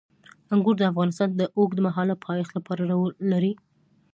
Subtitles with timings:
[0.53, 3.53] انګور د افغانستان د اوږدمهاله پایښت لپاره رول لري.